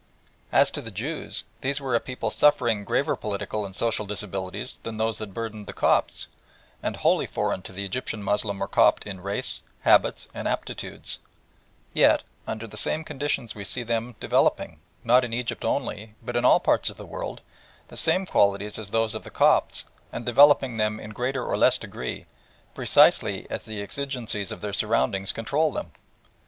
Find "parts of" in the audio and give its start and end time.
16.59-16.97